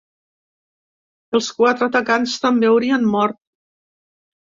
Els 1.41 1.51
quatre 1.61 1.91
atacants 1.91 2.37
també 2.49 2.73
haurien 2.73 3.09
mort. 3.15 3.43